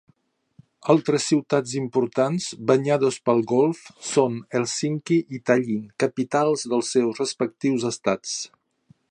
Altres 0.91 1.25
ciutats 1.31 1.75
importants 1.79 2.47
banyades 2.71 3.19
pel 3.29 3.43
golf 3.51 3.83
són 4.13 4.39
Hèlsinki 4.59 5.19
i 5.39 5.43
Tallinn, 5.51 5.85
capitals 6.07 6.67
dels 6.73 6.91
seus 6.97 7.23
respectius 7.25 7.87
estats. 7.93 8.35